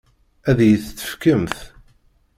Ad 0.49 0.59
iyi-t-tefkemt? 0.65 1.55